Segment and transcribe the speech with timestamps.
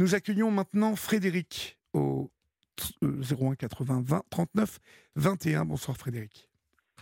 [0.00, 2.30] Nous accueillons maintenant Frédéric au
[3.02, 4.78] 01 80 20 39
[5.16, 5.66] 21.
[5.66, 6.48] Bonsoir Frédéric.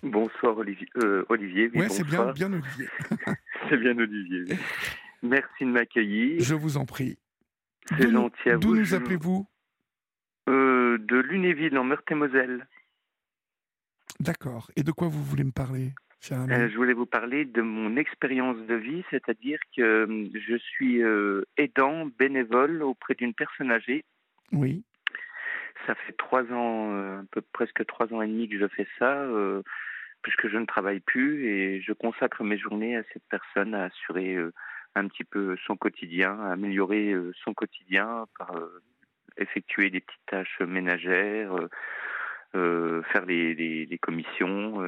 [0.03, 0.89] Bonsoir Olivier.
[0.97, 2.89] Euh, Olivier oui, c'est bien, bien Olivier.
[3.71, 4.59] c'est bien Olivier.
[5.23, 6.43] Merci de m'accueillir.
[6.43, 7.21] Je vous en prie.
[7.97, 8.63] C'est gentil à vous.
[8.63, 9.47] D'où nous appelez-vous?
[10.49, 12.67] Euh, De Lunéville, en Meurthe-et-Moselle.
[14.19, 14.73] D'accord.
[14.75, 15.93] Et de quoi vous voulez me parler?
[16.33, 21.01] Euh, je voulais vous parler de mon expérience de vie, c'est-à-dire que euh, je suis
[21.57, 24.05] aidant bénévole auprès d'une personne âgée.
[24.53, 24.83] Oui.
[25.87, 29.27] Ça fait trois ans, un peu presque trois ans et demi que je fais ça,
[30.23, 34.37] puisque je ne travaille plus et je consacre mes journées à cette personne à assurer
[34.99, 38.83] un petit peu son quotidien, améliorer euh, son quotidien par euh,
[39.37, 41.55] effectuer des petites tâches ménagères,
[42.55, 44.83] euh, faire les, les, commissions,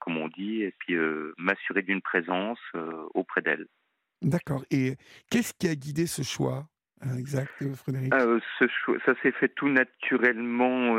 [0.00, 0.96] comme on dit, et puis
[1.38, 2.58] m'assurer d'une présence
[3.14, 3.66] auprès d'elle.
[4.22, 4.64] D'accord.
[4.70, 4.96] Et
[5.30, 6.66] qu'est-ce qui a guidé ce choix
[7.16, 8.12] exact, Frédéric?
[8.58, 8.66] Ce
[9.06, 10.94] Ça s'est fait tout naturellement.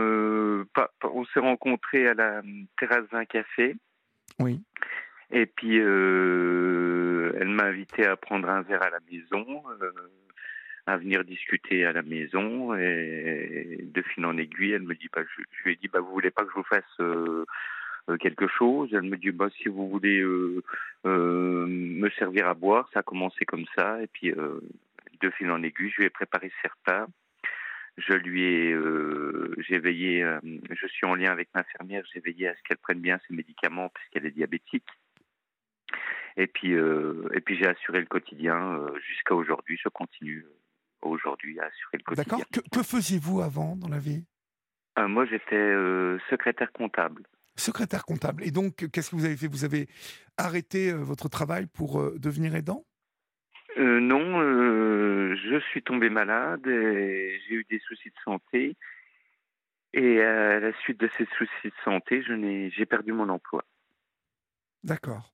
[1.04, 2.42] on s'est rencontrés à la
[2.80, 3.76] terrasse d'un café.
[4.40, 4.62] Oui.
[5.32, 9.92] Et puis, euh, elle m'a invité à prendre un verre à la maison, euh,
[10.86, 12.76] à venir discuter à la maison.
[12.76, 16.12] Et de fil en aiguille, elle me dit, bah, je, lui ai dit, bah, vous
[16.12, 17.46] voulez pas que je vous fasse euh,
[18.20, 20.24] quelque chose Elle me dit, bah, si vous voulez
[21.04, 24.02] me servir à boire, ça a commencé comme ça.
[24.02, 27.08] Et puis, de fil en aiguille, je lui ai préparé repas.
[27.98, 28.76] Je lui ai,
[29.68, 30.26] j'ai veillé,
[30.72, 33.90] je suis en lien avec l'infirmière, j'ai veillé à ce qu'elle prenne bien ses médicaments
[33.90, 34.88] puisqu'elle est diabétique.
[36.38, 39.78] Et puis, euh, et puis j'ai assuré le quotidien euh, jusqu'à aujourd'hui.
[39.82, 40.56] Je continue euh,
[41.02, 42.38] aujourd'hui à assurer le quotidien.
[42.38, 42.46] D'accord.
[42.52, 44.24] Que, que faisiez-vous avant dans la vie?
[44.98, 45.74] Moi, j'étais
[46.30, 47.24] secrétaire comptable.
[47.62, 48.44] Secrétaire comptable.
[48.44, 49.48] Et donc, qu'est-ce que vous avez fait?
[49.48, 49.88] Vous avez
[50.38, 52.86] arrêté votre travail pour devenir aidant?
[53.78, 54.42] Non,
[55.36, 58.76] je suis tombé malade j'ai eu des soucis de santé.
[59.94, 63.64] Et à la suite de ces soucis de santé, j'ai perdu mon emploi.
[64.84, 65.34] D'accord.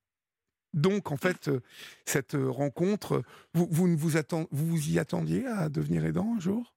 [0.74, 1.62] Donc, en fait, euh,
[2.06, 3.24] cette euh, rencontre,
[3.54, 4.12] vous, vous, ne vous,
[4.52, 6.76] vous, y attendiez à devenir aidant un jour?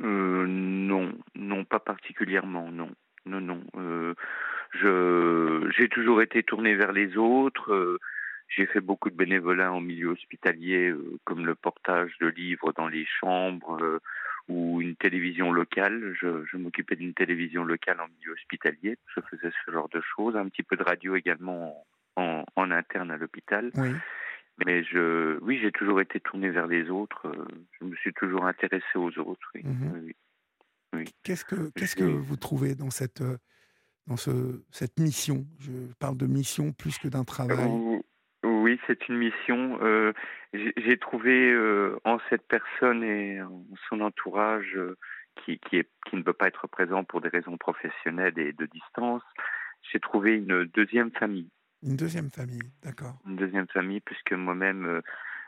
[0.00, 2.90] Euh, Non, non, pas particulièrement, non.
[3.26, 3.60] Non, non.
[4.72, 7.98] je, j'ai toujours été tourné vers les autres.
[8.48, 10.92] j'ai fait beaucoup de bénévolat en milieu hospitalier,
[11.24, 14.00] comme le portage de livres dans les chambres
[14.48, 16.14] ou une télévision locale.
[16.20, 18.98] Je, je m'occupais d'une télévision locale en milieu hospitalier.
[19.14, 20.36] Je faisais ce genre de choses.
[20.36, 21.84] Un petit peu de radio également
[22.16, 23.70] en, en interne à l'hôpital.
[23.76, 23.90] Oui.
[24.64, 27.26] Mais je, oui, j'ai toujours été tourné vers les autres.
[27.26, 27.44] Euh,
[27.80, 29.50] je me suis toujours intéressé aux autres.
[29.54, 29.62] Oui.
[29.64, 30.02] Mhm.
[30.04, 30.16] oui.
[31.22, 33.38] Qu'est-ce que, qu'est-ce que vous trouvez dans cette, euh,
[34.06, 35.46] dans ce, cette mission?
[35.60, 37.70] Je parle de mission plus que d'un travail.
[38.44, 39.78] oui, c'est une mission.
[39.82, 40.12] Euh,
[40.52, 41.56] j'ai trouvé
[42.04, 44.78] en cette personne et en son entourage
[45.44, 48.66] qui, qui, est, qui ne peut pas être présent pour des raisons professionnelles et de
[48.66, 49.22] distance,
[49.92, 51.48] j'ai trouvé une deuxième famille.
[51.82, 53.18] Une deuxième famille, d'accord.
[53.26, 55.00] Une deuxième famille, puisque moi-même, euh,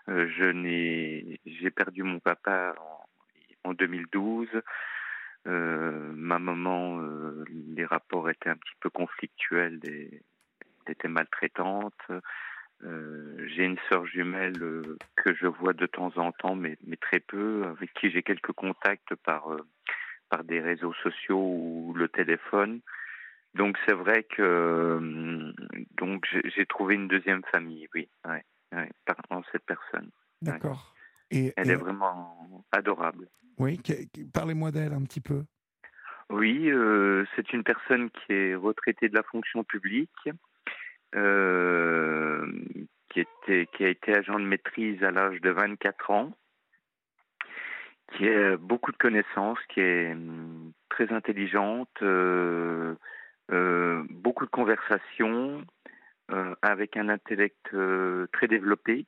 [0.08, 2.74] euh, je n'ai, j'ai perdu mon papa
[3.64, 4.48] en, 2012.
[5.46, 7.00] Euh, ma maman,
[7.48, 10.22] les rapports étaient un petit peu conflictuels, et,
[10.88, 11.94] était maltraitante.
[12.82, 14.82] j'ai une sœur jumelle
[15.16, 19.14] que je vois de temps en temps, mais, très peu, avec qui j'ai quelques contacts
[19.16, 19.48] par,
[20.28, 22.80] par des réseaux sociaux ou le téléphone.
[23.56, 25.52] Donc c'est vrai que euh,
[25.96, 29.16] donc j'ai trouvé une deuxième famille, oui, ouais, ouais, par
[29.50, 30.10] cette personne.
[30.42, 30.94] D'accord.
[31.30, 33.28] Et elle est vraiment adorable.
[33.58, 33.80] Oui,
[34.32, 35.42] parlez-moi d'elle un petit peu.
[36.30, 40.28] Oui, euh, c'est une personne qui est retraitée de la fonction publique,
[41.14, 42.50] euh,
[43.10, 46.32] qui, était, qui a été agent de maîtrise à l'âge de 24 ans,
[48.12, 52.94] qui a beaucoup de connaissances, qui est hum, très intelligente, euh,
[54.10, 55.64] beaucoup de conversations,
[56.60, 57.70] avec un intellect
[58.32, 59.06] très développé,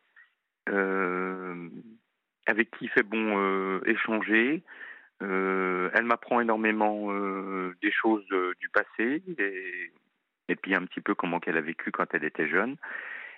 [2.48, 4.62] avec qui il fait bon échanger.
[5.21, 7.12] elle m'apprend énormément
[7.83, 8.27] des choses
[8.60, 9.22] du passé
[10.48, 12.77] et, puis un petit peu comment qu'elle a vécu quand elle était jeune.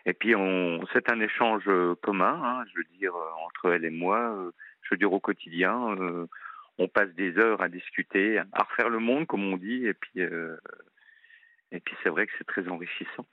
[0.07, 0.35] Et puis
[0.93, 1.69] c'est un échange
[2.03, 3.15] commun, hein, je veux dire
[3.47, 4.53] entre elle et moi.
[4.83, 5.97] je veux dire au quotidien,
[6.79, 10.23] on passe des heures à discuter, à refaire le monde comme on dit, et puis
[11.73, 13.27] et puis c'est vrai que c'est très enrichissant.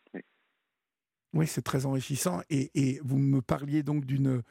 [1.34, 2.42] Oui, c'est très enrichissant.
[2.50, 4.44] Et, vous me parliez donc d'une euh,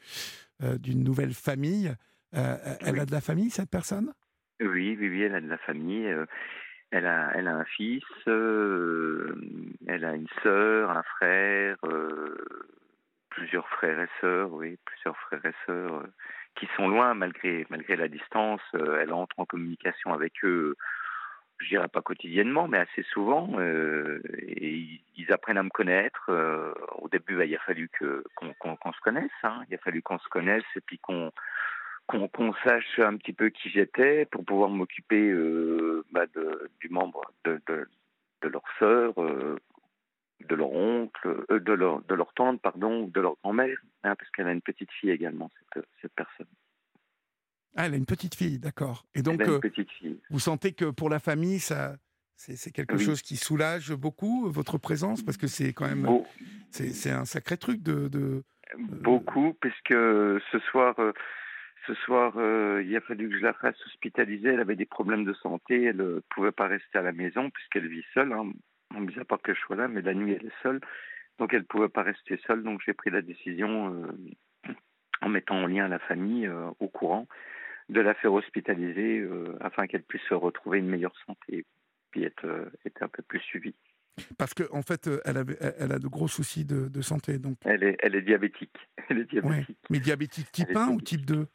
[0.61, 1.95] d'une nouvelle famille.
[2.35, 4.13] Euh, elle a de la famille, cette personne?
[4.61, 6.07] Oui, oui, oui, elle a de la famille.
[6.07, 6.27] Euh,
[6.91, 11.77] elle a, elle a un fils, elle a une sœur, un frère,
[13.29, 16.05] plusieurs frères et sœurs, oui, plusieurs frères et sœurs
[16.55, 18.63] qui sont loin malgré malgré la distance.
[18.73, 20.77] elle entre en communication avec eux
[21.59, 23.51] je dirais pas quotidiennement, mais assez souvent.
[23.59, 26.27] Euh, et ils apprennent à me connaître.
[26.29, 27.91] Euh, au début, bah, il a fallu
[28.35, 29.31] qu'on se connaisse.
[29.43, 29.63] Hein.
[29.69, 31.33] Il a fallu qu'on se connaisse et puis qu'on
[32.07, 36.27] qu'on sache un petit peu qui j'étais pour pouvoir m'occuper euh, bah,
[36.81, 37.89] du membre de, de,
[38.43, 39.59] de leur sœur, euh,
[40.41, 44.31] de leur oncle, euh, de leur de leur tante, pardon, de leur grand-mère, hein, parce
[44.31, 46.47] qu'elle a une petite fille également cette, cette personne.
[47.77, 49.05] Ah, elle a une petite fille, d'accord.
[49.15, 50.19] Et donc, elle a une petite fille.
[50.31, 51.97] vous sentez que pour la famille, ça,
[52.37, 56.09] c'est quelque chose qui soulage beaucoup votre présence parce que c'est quand même,
[56.71, 58.09] c'est un sacré truc de.
[58.09, 58.43] de
[58.77, 60.97] beaucoup, puisque ce soir,
[61.87, 64.49] ce soir, euh, il a fallu que je la fasse hospitaliser.
[64.49, 65.85] Elle avait des problèmes de santé.
[65.85, 68.33] Elle ne pouvait pas rester à la maison puisqu'elle vit seule.
[68.33, 68.51] Hein.
[68.99, 70.81] mis à part que je sois là, mais la nuit, elle est seule.
[71.39, 72.63] Donc, elle ne pouvait pas rester seule.
[72.63, 74.73] Donc, j'ai pris la décision, euh,
[75.21, 77.27] en mettant en lien la famille euh, au courant,
[77.89, 79.27] de la faire hospitaliser
[79.61, 81.65] afin qu'elle puisse retrouver une meilleure santé
[82.11, 82.47] puis être,
[82.85, 83.75] être un peu plus suivie.
[84.39, 87.39] Parce qu'en en fait, elle, avait, elle a de gros soucis de, de santé.
[87.39, 87.59] Donc...
[87.65, 88.77] Elle, est, elle est diabétique.
[89.09, 89.79] Elle est diabétique.
[89.91, 91.47] Mais diabétique type 1 ou type 2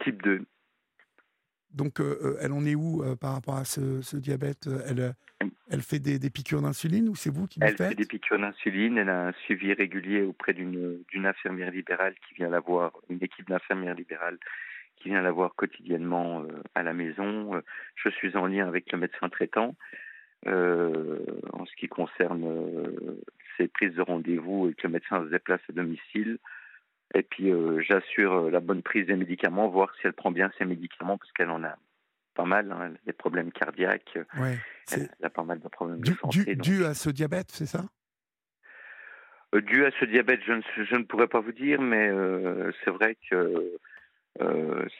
[0.00, 0.44] Type 2.
[1.70, 4.68] Donc, euh, euh, elle en est où euh, par rapport à ce, diabète?
[4.88, 5.14] Elle,
[5.70, 8.38] elle fait des, piqûres d'insuline ou c'est vous qui le faites Elle fait des piqûres
[8.38, 8.98] d'insuline.
[8.98, 13.48] Elle a un suivi régulier auprès d'une infirmière libérale qui vient la voir, une équipe
[13.48, 14.38] d'infirmières libérales
[15.06, 16.42] qui vient la voir quotidiennement
[16.74, 17.62] à la maison.
[17.94, 19.76] Je suis en lien avec le médecin traitant
[20.46, 22.44] en ce qui concerne
[23.56, 26.38] ses prises de rendez-vous et que le médecin se déplace à domicile.
[27.14, 30.50] Et puis euh, j'assure euh, la bonne prise des médicaments, voir si elle prend bien
[30.58, 31.76] ses médicaments, parce qu'elle en a
[32.34, 34.18] pas mal, hein, des problèmes cardiaques.
[34.38, 34.58] Ouais,
[34.92, 36.56] elle, a pas mal de problèmes de santé.
[36.56, 37.84] Dû, à ce diabète, c'est ça?
[39.54, 42.10] Euh, Dû à ce diabète, je ne, je ne pourrais pas vous dire, mais
[42.84, 43.78] c'est vrai que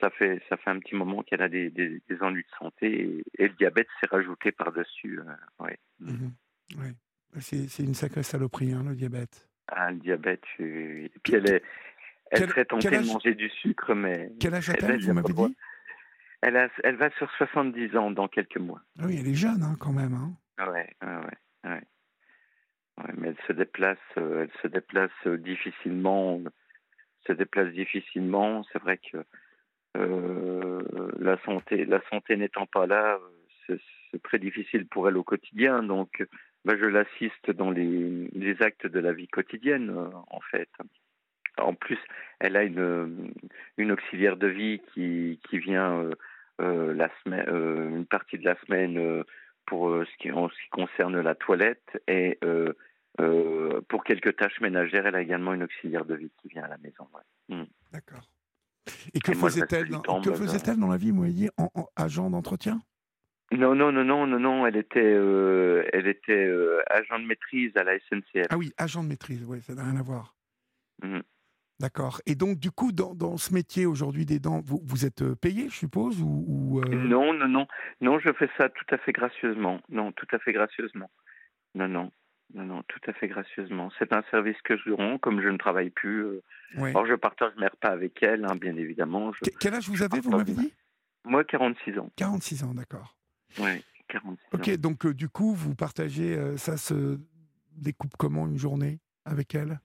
[0.01, 3.49] ça fait ça fait un petit moment qu'elle a des, des, ennuis de santé et,
[3.49, 5.21] le diabète s'est rajouté par dessus.
[5.61, 5.79] ouais.
[6.01, 6.33] Mhm.
[7.39, 9.49] C'est une sacrée saloperie, hein, le diabète.
[9.69, 10.45] Ah, le diabète.
[10.59, 11.63] Et puis elle est
[12.31, 14.33] elle serait tentée de manger du sucre, mais.
[14.41, 15.57] Quel âge a-t-elle, vous m'avez dit?
[16.43, 18.81] elle, a, elle va sur 70 ans dans quelques mois.
[18.99, 20.15] Ah oui, elle est jeune hein, quand même.
[20.15, 20.33] Hein.
[20.59, 26.41] Ouais, ouais, ouais, mais elle se déplace, euh, elle se déplace euh, difficilement,
[27.27, 28.63] se déplace difficilement.
[28.73, 29.19] C'est vrai que
[29.97, 30.83] euh,
[31.19, 33.19] la santé, la santé n'étant pas là,
[33.67, 35.83] c'est très difficile pour elle au quotidien.
[35.83, 36.25] Donc,
[36.65, 39.95] bah, je l'assiste dans les, actes de la vie quotidienne,
[40.29, 40.69] en fait.
[41.59, 41.99] En plus,
[42.41, 43.33] elle a une,
[43.79, 46.11] auxiliaire de vie qui, vient euh,
[46.61, 49.25] euh, la semaine, euh, une partie de la semaine
[49.65, 52.39] pour qui, en ce qui concerne la toilette et
[53.89, 56.79] pour quelques tâches ménagères, elle a également une auxiliaire de vie qui vient à la
[56.79, 57.09] maison.
[57.49, 57.65] Hmm.
[57.93, 58.29] D'accord.
[59.15, 62.81] Et que faisait-elle dans, que faisait dans la vie, vous dit, en, agent d'entretien?
[63.53, 64.67] Non, non, non, non, non, non.
[64.67, 65.15] Elle était,
[65.93, 66.51] elle était
[66.91, 68.47] agent de maîtrise à la SNCF.
[68.51, 69.45] Ah oui, agent de maîtrise.
[69.47, 70.35] Oui, ça n'a rien à voir.
[71.03, 71.21] Hmm.
[71.79, 72.23] D'accord.
[72.25, 75.35] Et donc, du coup, dans, dans ce métier aujourd'hui des dents, vous, vous êtes euh,
[75.35, 76.89] payé, je suppose ou, euh?
[76.89, 77.67] Non, non, non.
[78.01, 79.81] Non, je fais ça tout à fait gracieusement.
[79.91, 81.11] Non, tout à fait gracieusement.
[81.75, 82.11] Non, non.
[82.55, 83.91] Non, non, tout à fait gracieusement.
[83.99, 86.25] C'est un service que je rends, comme je ne travaille plus.
[86.25, 86.43] Euh...
[86.79, 89.33] Alors, je partage mes repas avec elle, hein, bien évidemment.
[89.61, 90.73] Quel âge vous avez, vous m'avez dit?
[91.25, 92.11] Moi, 46 ans.
[92.17, 93.17] 46 ans, d'accord.
[93.59, 97.19] Oui, 46 Ok, donc euh, du coup, vous partagez, ça se
[97.73, 99.81] découpe comment une journée avec elle?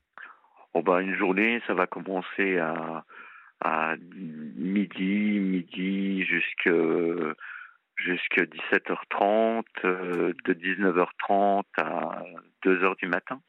[0.73, 3.03] Oh bah, une journée, ça va commencer à,
[3.59, 6.69] à midi, midi jusqu'à
[8.03, 12.23] jusqu'à 17h30, euh, de 19h30 à
[12.63, 13.41] 2h du matin.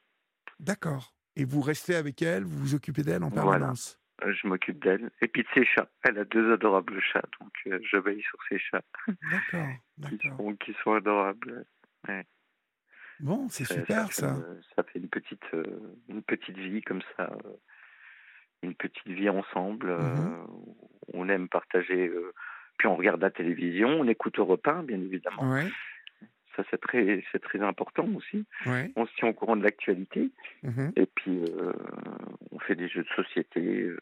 [0.61, 1.15] D'accord.
[1.37, 3.99] Et vous restez avec elle, vous vous occupez d'elle en permanence?
[4.21, 4.33] Voilà.
[4.33, 5.11] Euh, je m'occupe d'elle.
[5.21, 5.91] Et puis de ses chats.
[6.05, 8.85] Elle a deux adorables chats, donc euh, je veille sur ses chats.
[9.31, 9.69] D'accord.
[10.61, 11.65] Qui, sont, adorables.
[12.09, 12.27] Ouais.
[13.21, 14.37] Bon, c'est super ça.
[14.75, 15.47] Ça fait, une petite,
[16.09, 17.31] une petite vie comme ça,
[18.63, 19.91] une petite vie ensemble.
[19.91, 20.47] Euh, mmh
[21.15, 22.11] on aime partager.
[22.83, 25.57] Puis on regarde la télévision, on écoute au repas, bien évidemment.
[26.57, 28.45] Ça c'est très, c'est très important aussi.
[28.97, 30.31] On se tient au courant de l'actualité.
[30.65, 31.45] Mmh Et puis
[32.51, 33.95] on fait des jeux de société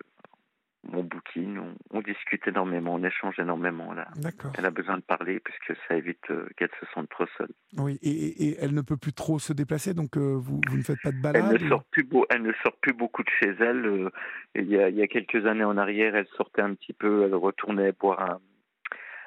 [0.93, 1.61] on bouquine,
[1.91, 3.93] on, discute énormément, on échange énormément.
[3.93, 4.09] Là.
[4.57, 7.51] Elle a besoin de parler puisque ça évite euh, qu'elle se sente trop seule.
[7.77, 11.13] Oui, et, elle ne peut plus trop se déplacer, donc euh, vous, ne faites pas
[11.13, 13.87] de balade elle ne, sort plus elle ne sort plus beaucoup de chez elle.
[13.87, 14.11] Euh,
[14.55, 18.21] il, y a, quelques années en arrière, elle sortait un petit peu, elle retournait boire
[18.21, 18.41] un,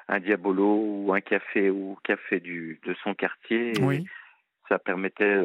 [0.08, 3.72] un diabolo ou un café ou café du, de son quartier.
[3.80, 4.06] oui.
[4.68, 5.38] ça permettait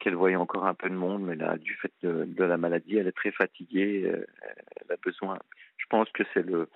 [0.00, 3.06] qu'elle voyait encore un peu de monde, mais là, du fait de, la maladie, elle
[3.06, 4.02] est très fatiguée.
[4.06, 5.38] elle a besoin.
[5.76, 6.68] Je pense que c'est le,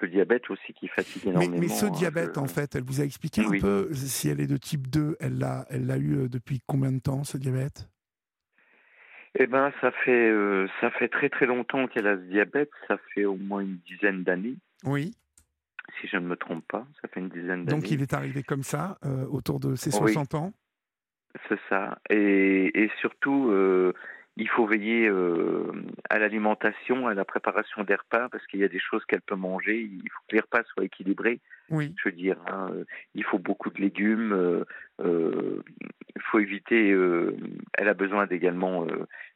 [0.00, 1.56] le diabète aussi qui fatigue énormément.
[1.58, 4.46] Mais, ce hein, diabète, en fait, elle vous a expliqué un peu si elle est
[4.46, 7.88] de type 2, elle l'a, elle l'a eu depuis combien de temps, ce diabète?
[9.36, 12.70] Eh ben, ça fait euh, ça fait très très longtemps qu'elle a ce diabète.
[12.86, 14.56] Ça fait au moins une dizaine d'années.
[14.84, 15.12] Oui.
[16.00, 17.80] Si je ne me trompe pas, ça fait une dizaine d'années.
[17.80, 20.52] Donc il est arrivé comme ça, euh, autour de ses 60 ans?
[21.48, 21.98] C'est ça.
[22.10, 23.92] Et, et surtout, euh,
[24.36, 25.72] il faut veiller euh,
[26.08, 29.36] à l'alimentation, à la préparation des repas, parce qu'il y a des choses qu'elle peut
[29.36, 29.80] manger.
[29.80, 31.40] Il faut que les repas soient équilibrés.
[31.70, 31.94] Oui.
[32.02, 32.70] Je veux dire, hein,
[33.14, 34.64] il faut beaucoup de légumes.
[35.00, 36.90] Il faut éviter.
[37.72, 38.86] Elle a besoin d'également,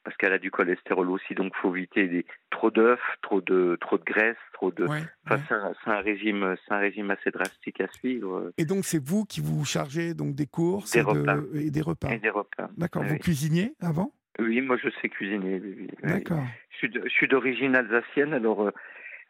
[0.09, 3.77] parce qu'elle a du cholestérol aussi, donc il faut éviter des, trop d'œufs, trop de
[3.79, 4.87] trop de graisse, trop de.
[4.87, 8.50] enfin, c'est un, régime, c'est un régime assez drastique à suivre.
[8.57, 12.11] Et donc c'est vous qui vous chargez donc des courses et, des repas.
[12.11, 12.71] Et des repas.
[12.79, 13.03] D'accord.
[13.03, 14.15] Vous cuisiniez avant?
[14.38, 15.61] Oui, moi je sais cuisiner.
[16.03, 16.45] D'accord.
[16.81, 18.71] Je suis d'origine alsacienne, alors euh,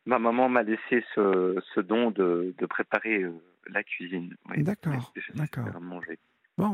[0.07, 3.33] ma maman m'a laissé ce, ce don de, de préparer euh,
[3.69, 4.37] la cuisine.
[4.59, 5.13] D'accord.
[5.35, 5.81] D'accord.
[5.81, 6.21] manger.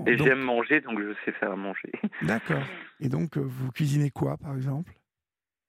[0.06, 1.92] Et j'aime manger, donc je sais faire à manger.
[2.22, 2.62] D'accord.
[3.00, 4.92] Et donc, euh, vous cuisinez quoi, par exemple?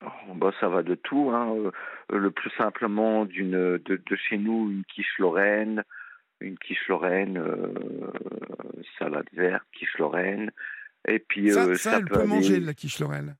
[0.06, 1.32] Oh, bah, Ça va de tout.
[1.34, 1.56] Hein.
[2.10, 5.84] le plus simplement, d'une, de, de, chez nous, une quiche lorraine,
[6.42, 7.42] une quiche lorraine,
[9.00, 10.52] salade verte, quiche lorraine,
[11.08, 13.36] et puis, ça, euh, ça, elle peut, manger de la quiche Lorraine?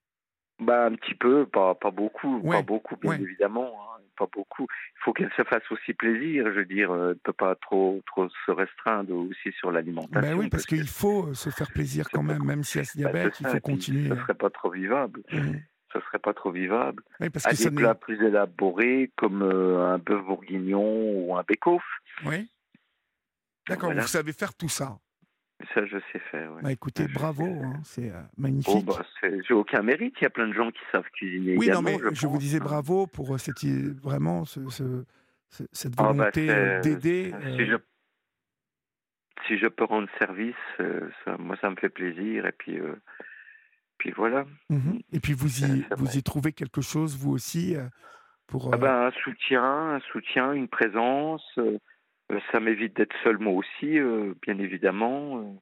[0.60, 3.74] Bah, Un petit peu, pas, pas beaucoup, pas beaucoup, bien évidemment.
[3.82, 4.68] Hein, pas beaucoup.
[4.70, 6.46] Il faut qu'elle se fasse aussi plaisir.
[6.46, 10.22] Je veux dire, elle ne peut pas trop, trop se restreindre aussi sur l'alimentation.
[10.22, 13.12] Ben oui, parce, qu'il faut euh, se faire plaisir quand même, même si elle bah,
[13.12, 14.10] diabète, il faut continuer.
[14.10, 15.22] Ce ne serait pas trop vivable.
[15.30, 15.62] Ce mmh.
[15.96, 17.04] ne serait pas trop vivable.
[17.20, 21.84] Oui, parce que des plats plus élaborés, comme euh, un bœuf bourguignon ou un bake-off.
[22.26, 22.50] Oui.
[23.68, 25.00] D'accord, vous savez faire tout ça.
[25.74, 26.52] Ça, je sais faire.
[26.62, 28.86] Bah, écoutez, bravo, hein, c'est euh, oh, magnifique.
[28.86, 30.14] bah, j'ai aucun mérite.
[30.20, 31.58] Il y a plein de gens qui savent cuisiner.
[31.58, 32.64] Oui, non, mais je, vous disais hein.
[32.64, 33.64] bravo pour euh, cette,
[34.02, 34.60] vraiment ce,
[35.72, 37.34] cette ah, bah, volonté euh, d'aider.
[37.56, 37.76] Si, je,
[39.48, 40.56] si je peux rendre service,
[41.24, 42.46] ça, moi, ça me fait plaisir.
[42.46, 42.78] Et puis,
[43.98, 44.46] puis voilà.
[44.70, 47.78] Mmh et puis, vous y, vous y trouvez quelque chose, vous aussi,
[48.48, 48.74] pour.
[48.74, 51.58] Ah ben, un soutien, un soutien, une présence.
[52.32, 55.56] Euh, ça m'évite d'être seul moi aussi, euh, bien évidemment.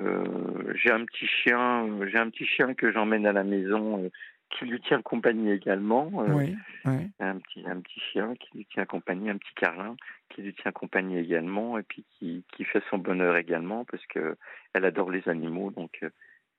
[0.00, 4.10] Euh, j'ai un petit chien, j'ai un petit chien que j'emmène à la maison
[4.50, 6.10] qui lui tient compagnie également.
[6.34, 6.56] oui,
[7.20, 9.96] Un petit un petit chien qui lui tient compagnie, un petit carlin
[10.30, 14.36] qui lui tient compagnie également et puis qui, qui fait son bonheur également parce que
[14.72, 16.04] elle adore les animaux donc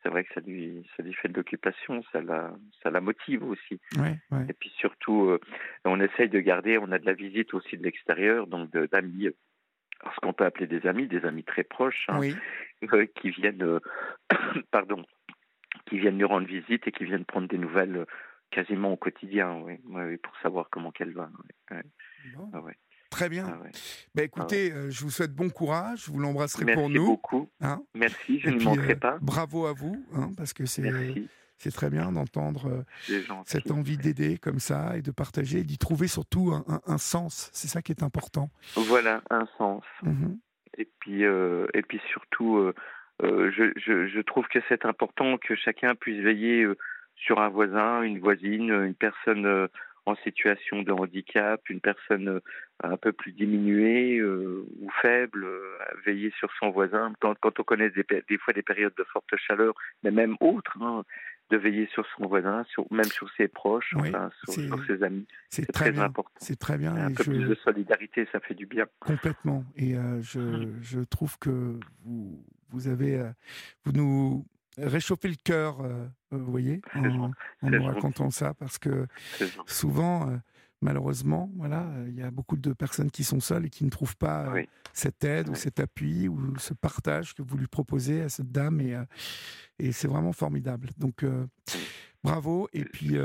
[0.01, 3.43] c'est vrai que ça lui, ça lui fait de l'occupation, ça la, ça la motive
[3.43, 3.79] aussi.
[4.49, 5.39] Et puis surtout, euh,
[5.85, 9.29] on essaye de garder, on a de la visite aussi de l'extérieur, donc d'amis,
[10.03, 12.19] ce qu'on peut appeler des amis, des amis très proches, hein,
[12.93, 13.79] euh, qui viennent, euh,
[14.71, 15.05] pardon,
[15.85, 18.05] qui viennent nous rendre visite et qui viennent prendre des nouvelles
[18.49, 21.29] quasiment au quotidien, oui, pour savoir comment qu'elle va.
[22.35, 22.51] Bon.
[23.11, 23.45] Ah Très bien.
[23.47, 23.67] Ah
[24.15, 26.05] bah, écoutez, euh, je vous souhaite bon courage.
[26.05, 26.93] Je vous l'embrasserai pour nous.
[26.93, 27.49] Merci beaucoup.
[27.61, 27.81] Hein.
[27.93, 29.17] Merci, je ne manquerai euh, pas.
[29.21, 30.89] Bravo à vous, hein, parce que c'est
[31.57, 35.77] c'est très bien d'entendre euh, cette envie d'aider comme ça et de partager et d'y
[35.77, 36.53] trouver surtout
[36.87, 37.51] un, sens.
[37.53, 38.49] C'est ça qui est important.
[38.75, 39.83] Voilà, un sens.
[40.03, 40.35] Mmh
[40.77, 42.71] et puis et puis surtout,
[43.21, 46.65] je, je, je, trouve que c'est important que chacun puisse veiller
[47.17, 49.67] sur un voisin, une voisine, une personne
[50.05, 52.39] en situation de handicap, une personne euh,
[52.83, 57.13] un peu plus diminuée euh, ou faible, euh, veiller sur son voisin.
[57.19, 60.77] Quand, quand on connaît des, des, fois des périodes de forte chaleur, mais même autres,
[60.81, 61.03] hein,
[61.51, 65.27] de veiller sur son voisin, sur, même sur ses proches, enfin, sur, ses amis.
[65.49, 66.31] C'est très, important.
[66.37, 66.95] C'est très bien.
[66.95, 68.85] Un peu plus de solidarité, ça fait du bien.
[68.99, 69.65] Complètement.
[69.75, 70.79] Et je, mmh.
[70.81, 73.21] je, trouve que vous, vous avez,
[73.83, 74.45] vous nous
[74.77, 77.31] réchauffer le cœur, euh, euh, vous voyez, en,
[77.63, 79.07] nous racontant ça, parce que
[79.65, 80.37] souvent, euh,
[80.81, 84.17] malheureusement, voilà, il y a beaucoup de personnes qui sont seules et qui ne trouvent
[84.17, 84.53] pas
[84.93, 88.81] cette aide ou cet appui ou ce partage que vous lui proposez à cette dame,
[88.81, 88.97] et,
[89.79, 90.89] et c'est vraiment formidable.
[90.97, 91.25] Donc,
[92.23, 93.15] bravo, et puis,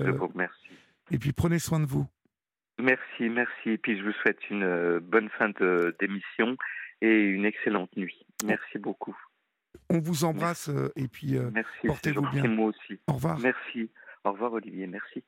[1.10, 2.06] et puis prenez soin de vous.
[2.78, 5.50] Merci, merci, et puis je vous souhaite une bonne fin
[5.98, 6.56] d'émission
[7.00, 8.26] et une excellente nuit.
[8.44, 9.16] Merci beaucoup.
[9.90, 11.50] On vous embrasse euh, et puis euh,
[11.86, 12.44] portez-vous bien.
[12.48, 13.00] Moi aussi.
[13.06, 13.38] Au revoir.
[13.38, 13.90] Merci.
[14.24, 14.86] Au revoir Olivier.
[14.86, 15.22] Merci.